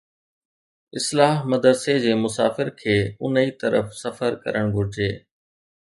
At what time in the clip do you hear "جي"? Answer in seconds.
2.07-2.13